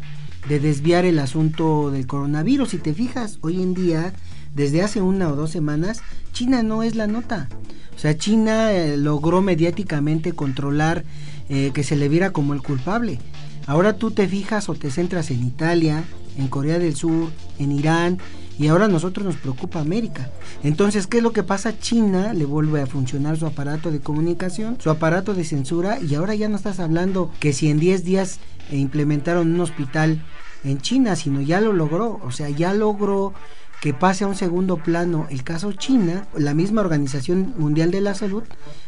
de 0.49 0.59
desviar 0.59 1.05
el 1.05 1.19
asunto 1.19 1.91
del 1.91 2.07
coronavirus. 2.07 2.69
Si 2.69 2.79
te 2.79 2.95
fijas, 2.95 3.37
hoy 3.41 3.61
en 3.61 3.75
día, 3.75 4.13
desde 4.53 4.81
hace 4.81 5.01
una 5.01 5.29
o 5.29 5.35
dos 5.35 5.51
semanas, 5.51 6.01
China 6.33 6.63
no 6.63 6.83
es 6.83 6.95
la 6.95 7.07
nota. 7.07 7.49
O 7.95 7.99
sea, 7.99 8.17
China 8.17 8.71
eh, 8.71 8.97
logró 8.97 9.41
mediáticamente 9.41 10.33
controlar 10.33 11.03
eh, 11.49 11.71
que 11.73 11.83
se 11.83 11.95
le 11.95 12.09
viera 12.09 12.31
como 12.31 12.53
el 12.53 12.61
culpable. 12.61 13.19
Ahora 13.67 13.97
tú 13.97 14.11
te 14.11 14.27
fijas 14.27 14.69
o 14.69 14.75
te 14.75 14.89
centras 14.89 15.29
en 15.31 15.43
Italia, 15.43 16.03
en 16.37 16.47
Corea 16.47 16.79
del 16.79 16.95
Sur, 16.95 17.29
en 17.59 17.71
Irán, 17.71 18.17
y 18.57 18.67
ahora 18.67 18.85
a 18.85 18.89
nosotros 18.89 19.25
nos 19.25 19.37
preocupa 19.37 19.79
América. 19.79 20.29
Entonces, 20.63 21.07
¿qué 21.07 21.17
es 21.17 21.23
lo 21.23 21.33
que 21.33 21.43
pasa? 21.43 21.79
China 21.79 22.33
le 22.33 22.45
vuelve 22.45 22.81
a 22.81 22.87
funcionar 22.87 23.37
su 23.37 23.45
aparato 23.45 23.91
de 23.91 23.99
comunicación, 23.99 24.77
su 24.79 24.89
aparato 24.89 25.33
de 25.33 25.43
censura 25.43 25.99
y 25.99 26.15
ahora 26.15 26.35
ya 26.35 26.49
no 26.49 26.57
estás 26.57 26.79
hablando 26.79 27.31
que 27.39 27.53
si 27.53 27.69
en 27.69 27.79
10 27.79 28.03
días 28.03 28.39
eh, 28.69 28.77
implementaron 28.77 29.53
un 29.53 29.59
hospital 29.61 30.23
en 30.63 30.79
China, 30.79 31.15
sino 31.15 31.41
ya 31.41 31.59
lo 31.59 31.73
logró, 31.73 32.19
o 32.23 32.31
sea, 32.31 32.49
ya 32.49 32.73
logró 32.73 33.33
que 33.81 33.93
pase 33.95 34.23
a 34.23 34.27
un 34.27 34.35
segundo 34.35 34.77
plano 34.77 35.27
el 35.31 35.43
caso 35.43 35.73
China, 35.73 36.27
la 36.37 36.53
misma 36.53 36.81
Organización 36.81 37.55
Mundial 37.57 37.89
de 37.89 37.99
la 37.99 38.13
Salud 38.13 38.43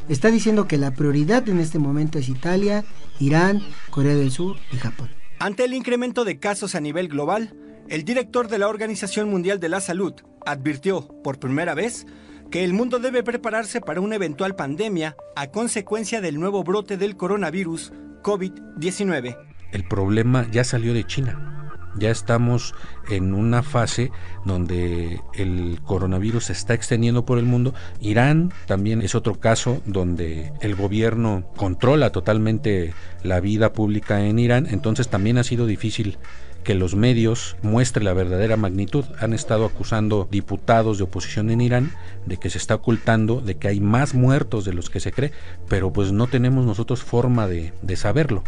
está 0.07 0.29
diciendo 0.29 0.67
que 0.67 0.77
la 0.77 0.91
prioridad 0.91 1.49
en 1.49 1.59
este 1.59 1.79
momento 1.79 2.19
es 2.19 2.29
Italia, 2.29 2.85
Irán, 3.19 3.61
Corea 3.89 4.15
del 4.15 4.31
Sur 4.31 4.57
y 4.71 4.77
Japón. 4.77 5.09
Ante 5.39 5.65
el 5.65 5.73
incremento 5.73 6.23
de 6.25 6.39
casos 6.39 6.75
a 6.75 6.79
nivel 6.79 7.07
global, 7.07 7.55
el 7.89 8.05
director 8.05 8.47
de 8.47 8.59
la 8.59 8.67
Organización 8.67 9.29
Mundial 9.29 9.59
de 9.59 9.69
la 9.69 9.81
Salud 9.81 10.13
advirtió, 10.45 11.07
por 11.23 11.39
primera 11.39 11.73
vez, 11.73 12.05
que 12.51 12.63
el 12.63 12.73
mundo 12.73 12.99
debe 12.99 13.23
prepararse 13.23 13.81
para 13.81 13.99
una 13.99 14.15
eventual 14.15 14.55
pandemia 14.55 15.15
a 15.35 15.47
consecuencia 15.47 16.21
del 16.21 16.39
nuevo 16.39 16.63
brote 16.63 16.97
del 16.97 17.17
coronavirus 17.17 17.91
COVID-19. 18.21 19.37
El 19.71 19.87
problema 19.87 20.47
ya 20.51 20.63
salió 20.63 20.93
de 20.93 21.03
China. 21.03 21.62
Ya 21.95 22.09
estamos 22.09 22.73
en 23.09 23.33
una 23.33 23.61
fase 23.63 24.11
donde 24.45 25.21
el 25.33 25.79
coronavirus 25.85 26.45
se 26.45 26.53
está 26.53 26.73
extendiendo 26.73 27.25
por 27.25 27.37
el 27.37 27.45
mundo. 27.45 27.73
Irán 28.01 28.51
también 28.65 29.01
es 29.01 29.15
otro 29.15 29.39
caso 29.39 29.81
donde 29.85 30.51
el 30.61 30.75
gobierno 30.75 31.43
controla 31.55 32.11
totalmente 32.11 32.93
la 33.23 33.39
vida 33.39 33.73
pública 33.73 34.25
en 34.25 34.39
Irán. 34.39 34.67
Entonces 34.69 35.07
también 35.07 35.37
ha 35.37 35.43
sido 35.43 35.65
difícil 35.65 36.17
que 36.63 36.75
los 36.75 36.95
medios 36.95 37.57
muestren 37.61 38.05
la 38.05 38.13
verdadera 38.13 38.57
magnitud. 38.57 39.05
Han 39.19 39.33
estado 39.33 39.65
acusando 39.65 40.27
diputados 40.31 40.97
de 40.97 41.03
oposición 41.03 41.49
en 41.49 41.61
Irán 41.61 41.91
de 42.25 42.37
que 42.37 42.49
se 42.49 42.57
está 42.57 42.75
ocultando, 42.75 43.41
de 43.41 43.55
que 43.55 43.67
hay 43.67 43.79
más 43.79 44.13
muertos 44.13 44.65
de 44.65 44.73
los 44.73 44.89
que 44.89 44.99
se 44.99 45.11
cree, 45.11 45.31
pero 45.67 45.91
pues 45.91 46.11
no 46.11 46.27
tenemos 46.27 46.65
nosotros 46.65 47.03
forma 47.03 47.47
de, 47.47 47.73
de 47.81 47.95
saberlo. 47.95 48.43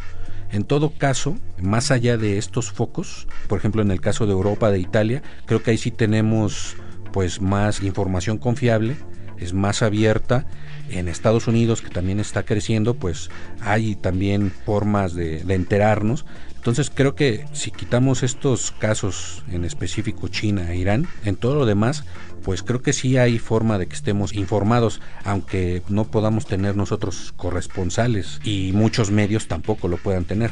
En 0.56 0.64
todo 0.64 0.94
caso, 0.98 1.36
más 1.62 1.92
allá 1.92 2.16
de 2.16 2.38
estos 2.38 2.72
focos, 2.72 3.28
por 3.50 3.60
ejemplo 3.60 3.82
en 3.82 3.92
el 3.92 4.00
caso 4.00 4.26
de 4.26 4.32
Europa, 4.32 4.72
de 4.72 4.80
Italia, 4.80 5.22
creo 5.46 5.62
que 5.62 5.72
ahí 5.72 5.78
sí 5.78 5.92
tenemos 5.92 6.78
pues 7.12 7.42
más 7.42 7.84
información 7.84 8.38
confiable, 8.38 8.96
es 9.38 9.52
más 9.52 9.82
abierta. 9.82 10.46
En 10.90 11.10
Estados 11.10 11.50
Unidos, 11.50 11.82
que 11.82 11.90
también 11.90 12.22
está 12.22 12.44
creciendo, 12.44 12.94
pues 12.94 13.30
hay 13.60 13.96
también 13.96 14.50
formas 14.50 15.14
de, 15.14 15.44
de 15.44 15.56
enterarnos. 15.56 16.26
Entonces 16.66 16.92
creo 16.92 17.14
que 17.14 17.46
si 17.54 17.70
quitamos 17.70 18.24
estos 18.24 18.72
casos, 18.72 19.44
en 19.52 19.66
específico 19.66 20.30
China 20.30 20.74
e 20.74 20.78
Irán, 20.78 21.08
en 21.24 21.36
todo 21.36 21.54
lo 21.54 21.68
demás, 21.68 22.06
pues 22.42 22.64
creo 22.64 22.82
que 22.82 22.92
sí 22.92 23.18
hay 23.18 23.38
forma 23.38 23.78
de 23.78 23.86
que 23.86 23.94
estemos 23.94 24.34
informados, 24.34 25.00
aunque 25.26 25.84
no 25.90 26.06
podamos 26.06 26.48
tener 26.48 26.76
nosotros 26.76 27.36
corresponsales 27.38 28.42
y 28.44 28.72
muchos 28.74 29.12
medios 29.12 29.48
tampoco 29.48 29.88
lo 29.88 29.98
puedan 29.98 30.26
tener. 30.26 30.50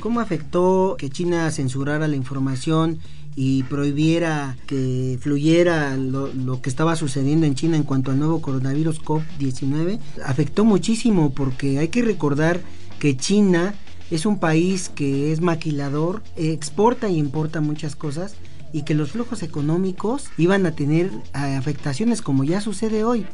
¿Cómo 0.00 0.20
afectó 0.20 0.96
que 0.98 1.10
China 1.10 1.50
censurara 1.50 2.08
la 2.08 2.16
información 2.16 3.00
y 3.38 3.64
prohibiera 3.64 4.56
que 4.66 5.18
fluyera 5.20 5.94
lo, 5.98 6.62
que 6.62 6.70
estaba 6.70 6.96
sucediendo 6.96 7.44
en 7.46 7.54
China 7.54 7.76
en 7.76 7.82
cuanto 7.82 8.10
al 8.10 8.18
nuevo 8.18 8.40
coronavirus 8.40 9.02
COVID-19, 9.02 10.00
afectó 10.24 10.64
muchísimo 10.64 11.30
porque 11.34 11.78
hay 11.78 11.88
que 11.88 12.02
recordar 12.02 12.60
que 12.98 13.14
China 13.14 13.74
es 14.10 14.24
un 14.24 14.38
país 14.38 14.88
que 14.88 15.32
es 15.32 15.42
maquilador, 15.42 16.22
exporta 16.36 17.10
y 17.10 17.18
importa 17.18 17.60
muchas 17.60 17.94
cosas 17.94 18.36
y 18.72 18.82
que 18.82 18.94
los 18.94 19.12
flujos 19.12 19.42
económicos 19.42 20.30
iban 20.38 20.64
a 20.64 20.72
tener 20.72 21.06
eh, 21.06 21.56
afectaciones 21.56 22.22
como 22.22 22.42
ya 22.42 22.62
sucede 22.62 23.04
hoy, 23.04 23.26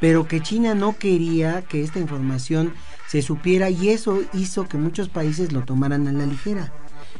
pero 0.00 0.26
que 0.26 0.40
China 0.40 0.74
no 0.74 0.96
quería 0.96 1.62
que 1.62 1.82
esta 1.82 1.98
información 1.98 2.72
se 3.08 3.20
supiera 3.20 3.68
y 3.68 3.90
eso 3.90 4.22
hizo 4.32 4.66
que 4.68 4.78
muchos 4.78 5.10
países 5.10 5.52
lo 5.52 5.62
tomaran 5.62 6.08
a 6.08 6.12
la 6.12 6.24
ligera. 6.24 6.72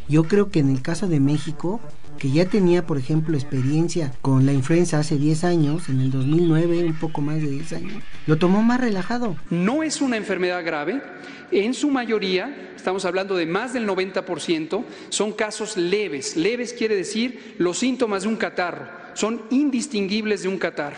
Yo 0.09 0.25
creo 0.25 0.51
que 0.51 0.61
en 0.61 0.71
el 0.71 0.83
caso 0.83 1.09
de 1.09 1.21
México, 1.21 1.81
que 2.19 2.31
ya 2.31 2.47
tenía, 2.47 2.87
por 2.87 2.99
ejemplo, 2.99 3.37
experiencia 3.37 4.13
con 4.23 4.47
la 4.47 4.53
influenza 4.53 4.99
hace 4.99 5.17
10 5.17 5.45
años, 5.45 5.89
en 5.89 6.01
el 6.01 6.11
2009, 6.11 6.85
un 6.85 6.95
poco 6.95 7.21
más 7.21 7.41
de 7.41 7.49
10 7.49 7.73
años, 7.75 8.03
lo 8.27 8.37
tomó 8.39 8.63
más 8.63 8.81
relajado. 8.81 9.37
No 9.51 9.83
es 9.83 10.01
una 10.01 10.17
enfermedad 10.17 10.65
grave, 10.65 11.03
en 11.51 11.75
su 11.75 11.91
mayoría, 11.91 12.73
estamos 12.75 13.05
hablando 13.05 13.37
de 13.37 13.47
más 13.47 13.73
del 13.73 13.87
90%, 13.87 14.85
son 15.09 15.33
casos 15.33 15.77
leves. 15.77 16.37
Leves 16.37 16.73
quiere 16.73 16.97
decir 16.97 17.55
los 17.59 17.79
síntomas 17.79 18.23
de 18.23 18.29
un 18.29 18.37
catarro, 18.37 18.89
son 19.15 19.43
indistinguibles 19.51 20.43
de 20.43 20.49
un 20.49 20.59
catarro. 20.59 20.97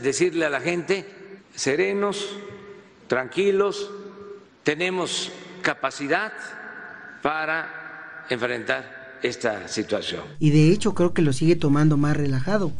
Decirle 0.00 0.46
a 0.46 0.50
la 0.50 0.60
gente, 0.60 1.04
serenos, 1.54 2.36
tranquilos, 3.06 3.90
tenemos 4.62 5.32
capacidad 5.62 6.32
para 7.22 8.24
enfrentar 8.30 8.98
esta 9.22 9.68
situación. 9.68 10.22
Y 10.38 10.50
de 10.50 10.72
hecho 10.72 10.94
creo 10.94 11.12
que 11.12 11.22
lo 11.22 11.32
sigue 11.32 11.56
tomando 11.56 11.96
más 11.96 12.16
relajado. 12.16 12.72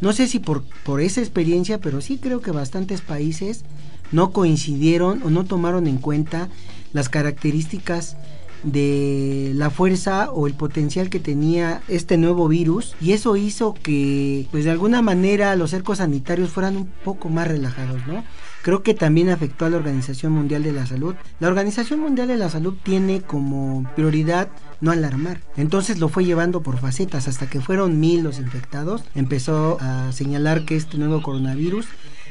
No 0.00 0.12
sé 0.12 0.26
si 0.28 0.38
por, 0.38 0.64
por 0.84 1.00
esa 1.00 1.20
experiencia, 1.20 1.80
pero 1.80 2.00
sí 2.00 2.18
creo 2.18 2.40
que 2.40 2.50
bastantes 2.50 3.00
países 3.00 3.64
no 4.12 4.32
coincidieron 4.32 5.22
o 5.22 5.30
no 5.30 5.44
tomaron 5.44 5.86
en 5.86 5.98
cuenta 5.98 6.48
las 6.92 7.08
características 7.08 8.16
de 8.62 9.52
la 9.54 9.70
fuerza 9.70 10.30
o 10.32 10.46
el 10.46 10.54
potencial 10.54 11.10
que 11.10 11.20
tenía 11.20 11.82
este 11.88 12.16
nuevo 12.16 12.48
virus 12.48 12.96
y 13.00 13.12
eso 13.12 13.36
hizo 13.36 13.74
que 13.74 14.46
pues 14.50 14.64
de 14.64 14.70
alguna 14.70 15.02
manera 15.02 15.54
los 15.54 15.70
cercos 15.70 15.98
sanitarios 15.98 16.50
fueran 16.50 16.76
un 16.76 16.86
poco 17.04 17.28
más 17.28 17.46
relajados, 17.46 18.06
¿no? 18.06 18.24
Creo 18.64 18.82
que 18.82 18.94
también 18.94 19.28
afectó 19.28 19.66
a 19.66 19.68
la 19.70 19.76
Organización 19.76 20.32
Mundial 20.32 20.62
de 20.62 20.72
la 20.72 20.86
Salud. 20.86 21.14
La 21.38 21.48
Organización 21.48 22.00
Mundial 22.00 22.28
de 22.28 22.38
la 22.38 22.48
Salud 22.48 22.72
tiene 22.82 23.20
como 23.20 23.86
prioridad 23.94 24.48
no 24.80 24.90
alarmar. 24.90 25.42
Entonces 25.58 25.98
lo 25.98 26.08
fue 26.08 26.24
llevando 26.24 26.62
por 26.62 26.78
facetas 26.78 27.28
hasta 27.28 27.46
que 27.46 27.60
fueron 27.60 28.00
mil 28.00 28.22
los 28.22 28.38
infectados. 28.38 29.04
Empezó 29.14 29.76
a 29.82 30.12
señalar 30.12 30.64
que 30.64 30.76
este 30.76 30.96
nuevo 30.96 31.20
coronavirus 31.20 31.84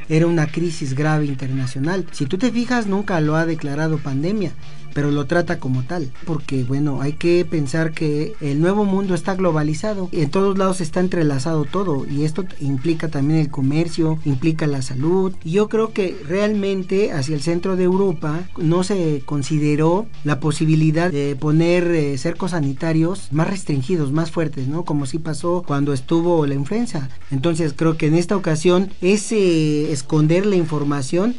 era 0.10 0.26
una 0.26 0.48
crisis 0.48 0.96
grave 0.96 1.28
internacional. 1.28 2.08
Si 2.12 2.26
tú 2.26 2.40
te 2.40 2.52
fijas, 2.52 2.88
nunca 2.88 3.22
lo 3.22 3.36
ha 3.36 3.46
declarado 3.46 4.00
pandemia 4.00 4.54
pero 4.94 5.12
lo 5.12 5.26
trata 5.26 5.60
como 5.60 5.84
tal, 5.84 6.12
porque 6.26 6.64
bueno, 6.64 7.02
hay 7.02 7.14
que 7.14 7.46
pensar 7.46 7.94
que 7.94 8.34
el 8.42 8.62
nuevo 8.62 8.86
mundo 8.86 9.16
está 9.16 9.36
globalizado, 9.36 10.10
en 10.12 10.30
todos 10.30 10.58
lados 10.58 10.82
está 10.82 11.00
entrelazado 11.00 11.66
todo 11.66 12.06
y 12.10 12.24
esto 12.24 12.46
implica 12.60 13.08
también 13.08 13.40
el 13.40 13.50
comercio, 13.50 14.20
implica 14.26 14.68
la 14.68 14.82
salud. 14.82 15.34
Y 15.44 15.52
yo 15.52 15.70
creo 15.70 15.94
que 15.94 16.16
realmente 16.28 17.12
hacia 17.12 17.36
el 17.36 17.42
centro 17.42 17.76
de 17.76 17.84
Europa 17.84 18.44
no 18.58 18.84
se 18.84 19.22
consideró 19.26 20.08
la 20.24 20.40
posibilidad 20.40 21.12
de 21.12 21.36
poner 21.36 21.88
eh, 21.88 22.18
cercos 22.18 22.52
sanitarios 22.52 23.30
más 23.32 23.50
restringidos, 23.50 24.12
más 24.12 24.32
fuertes, 24.32 24.68
¿no? 24.68 24.86
Como 24.86 25.06
sí 25.06 25.20
pasó 25.20 25.64
cuando 25.66 25.94
estuvo 25.94 26.46
la 26.46 26.56
influenza. 26.56 27.10
Entonces 27.32 27.74
creo 27.76 27.98
que 27.98 28.08
en 28.08 28.16
esta 28.16 28.36
ocasión 28.36 28.92
ese 29.02 29.92
esconder 29.92 30.46
la 30.46 30.56
información 30.56 31.36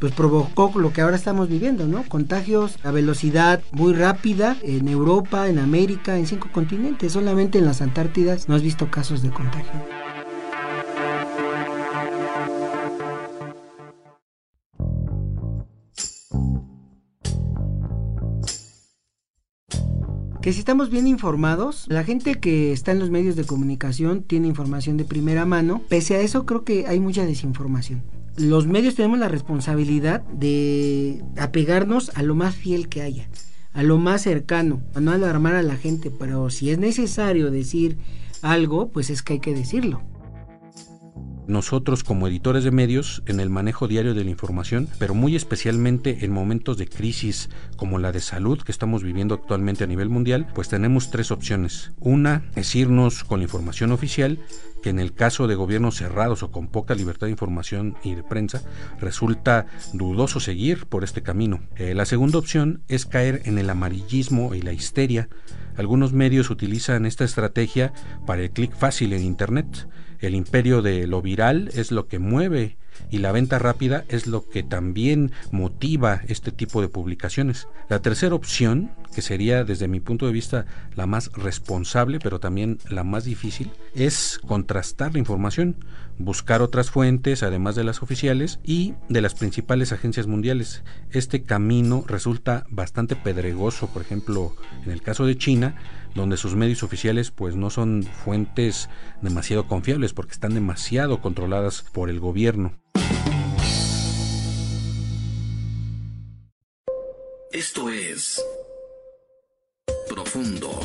pues 0.00 0.12
provocó 0.12 0.72
lo 0.76 0.92
que 0.92 1.00
ahora 1.00 1.16
estamos 1.16 1.48
viviendo, 1.48 1.86
¿no? 1.86 2.04
Contagios 2.04 2.78
a 2.84 2.90
velocidad 2.90 3.62
muy 3.72 3.94
rápida 3.94 4.56
en 4.62 4.88
Europa, 4.88 5.48
en 5.48 5.58
América, 5.58 6.18
en 6.18 6.26
cinco 6.26 6.48
continentes. 6.52 7.12
Solamente 7.12 7.58
en 7.58 7.66
las 7.66 7.82
Antártidas 7.82 8.48
no 8.48 8.54
has 8.54 8.62
visto 8.62 8.90
casos 8.90 9.22
de 9.22 9.30
contagio. 9.30 9.98
que 20.48 20.54
si 20.54 20.60
estamos 20.60 20.88
bien 20.88 21.06
informados, 21.06 21.84
la 21.88 22.04
gente 22.04 22.36
que 22.36 22.72
está 22.72 22.92
en 22.92 23.00
los 23.00 23.10
medios 23.10 23.36
de 23.36 23.44
comunicación 23.44 24.22
tiene 24.22 24.48
información 24.48 24.96
de 24.96 25.04
primera 25.04 25.44
mano, 25.44 25.82
pese 25.90 26.16
a 26.16 26.20
eso 26.20 26.46
creo 26.46 26.64
que 26.64 26.86
hay 26.86 27.00
mucha 27.00 27.26
desinformación. 27.26 28.17
Los 28.38 28.66
medios 28.68 28.94
tenemos 28.94 29.18
la 29.18 29.28
responsabilidad 29.28 30.22
de 30.22 31.24
apegarnos 31.36 32.12
a 32.14 32.22
lo 32.22 32.34
más 32.34 32.54
fiel 32.54 32.88
que 32.88 33.02
haya, 33.02 33.28
a 33.72 33.82
lo 33.82 33.98
más 33.98 34.22
cercano, 34.22 34.80
a 34.94 35.00
no 35.00 35.10
alarmar 35.10 35.56
a 35.56 35.62
la 35.62 35.76
gente, 35.76 36.10
pero 36.10 36.48
si 36.48 36.70
es 36.70 36.78
necesario 36.78 37.50
decir 37.50 37.98
algo, 38.40 38.90
pues 38.90 39.10
es 39.10 39.22
que 39.22 39.34
hay 39.34 39.40
que 39.40 39.54
decirlo 39.54 40.02
nosotros 41.48 42.04
como 42.04 42.28
editores 42.28 42.62
de 42.62 42.70
medios 42.70 43.22
en 43.26 43.40
el 43.40 43.48
manejo 43.50 43.88
diario 43.88 44.14
de 44.14 44.22
la 44.22 44.30
información, 44.30 44.88
pero 44.98 45.14
muy 45.14 45.34
especialmente 45.34 46.24
en 46.24 46.30
momentos 46.30 46.76
de 46.76 46.86
crisis 46.86 47.48
como 47.76 47.98
la 47.98 48.12
de 48.12 48.20
salud 48.20 48.60
que 48.62 48.70
estamos 48.70 49.02
viviendo 49.02 49.34
actualmente 49.34 49.84
a 49.84 49.86
nivel 49.86 50.10
mundial, 50.10 50.46
pues 50.54 50.68
tenemos 50.68 51.10
tres 51.10 51.30
opciones. 51.30 51.92
Una 52.00 52.44
es 52.54 52.74
irnos 52.74 53.24
con 53.24 53.40
la 53.40 53.44
información 53.44 53.92
oficial, 53.92 54.38
que 54.82 54.90
en 54.90 55.00
el 55.00 55.14
caso 55.14 55.46
de 55.46 55.54
gobiernos 55.54 55.96
cerrados 55.96 56.42
o 56.42 56.52
con 56.52 56.68
poca 56.68 56.94
libertad 56.94 57.26
de 57.26 57.32
información 57.32 57.96
y 58.04 58.14
de 58.14 58.22
prensa, 58.22 58.62
resulta 59.00 59.66
dudoso 59.94 60.40
seguir 60.40 60.86
por 60.86 61.02
este 61.02 61.22
camino. 61.22 61.60
Eh, 61.76 61.94
la 61.94 62.04
segunda 62.04 62.38
opción 62.38 62.82
es 62.88 63.06
caer 63.06 63.42
en 63.46 63.58
el 63.58 63.70
amarillismo 63.70 64.54
y 64.54 64.60
la 64.60 64.72
histeria. 64.72 65.28
Algunos 65.76 66.12
medios 66.12 66.50
utilizan 66.50 67.06
esta 67.06 67.24
estrategia 67.24 67.92
para 68.26 68.42
el 68.42 68.50
clic 68.50 68.76
fácil 68.76 69.14
en 69.14 69.22
Internet 69.22 69.88
el 70.20 70.34
imperio 70.34 70.82
de 70.82 71.06
lo 71.06 71.22
viral 71.22 71.70
es 71.74 71.92
lo 71.92 72.08
que 72.08 72.18
mueve 72.18 72.76
y 73.10 73.18
la 73.18 73.32
venta 73.32 73.58
rápida 73.58 74.04
es 74.08 74.26
lo 74.26 74.48
que 74.48 74.62
también 74.62 75.32
motiva 75.50 76.20
este 76.28 76.52
tipo 76.52 76.80
de 76.80 76.88
publicaciones. 76.88 77.68
La 77.88 78.00
tercera 78.00 78.34
opción, 78.34 78.90
que 79.14 79.22
sería 79.22 79.64
desde 79.64 79.88
mi 79.88 80.00
punto 80.00 80.26
de 80.26 80.32
vista 80.32 80.66
la 80.94 81.06
más 81.06 81.30
responsable, 81.32 82.18
pero 82.18 82.40
también 82.40 82.78
la 82.88 83.04
más 83.04 83.24
difícil, 83.24 83.70
es 83.94 84.40
contrastar 84.46 85.12
la 85.12 85.20
información, 85.20 85.76
buscar 86.18 86.62
otras 86.62 86.90
fuentes, 86.90 87.42
además 87.42 87.76
de 87.76 87.84
las 87.84 88.02
oficiales 88.02 88.58
y 88.64 88.94
de 89.08 89.20
las 89.20 89.34
principales 89.34 89.92
agencias 89.92 90.26
mundiales. 90.26 90.82
Este 91.10 91.44
camino 91.44 92.04
resulta 92.06 92.66
bastante 92.68 93.16
pedregoso, 93.16 93.88
por 93.88 94.02
ejemplo, 94.02 94.54
en 94.84 94.90
el 94.90 95.02
caso 95.02 95.26
de 95.26 95.38
China, 95.38 95.76
donde 96.14 96.36
sus 96.36 96.54
medios 96.54 96.82
oficiales 96.82 97.30
pues 97.30 97.54
no 97.54 97.70
son 97.70 98.02
fuentes 98.02 98.88
demasiado 99.22 99.66
confiables 99.66 100.12
porque 100.12 100.32
están 100.32 100.54
demasiado 100.54 101.20
controladas 101.20 101.82
por 101.92 102.10
el 102.10 102.20
gobierno. 102.20 102.78
Esto 107.52 107.88
es 107.88 108.42
Profundo, 110.08 110.80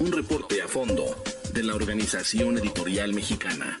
un 0.00 0.12
reporte 0.12 0.60
a 0.62 0.68
fondo 0.68 1.04
de 1.52 1.62
la 1.62 1.74
Organización 1.74 2.58
Editorial 2.58 3.14
Mexicana. 3.14 3.80